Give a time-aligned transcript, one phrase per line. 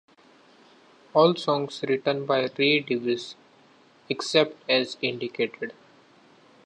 [1.13, 3.35] All songs written by Ray Davies,
[4.09, 5.73] except as indicated.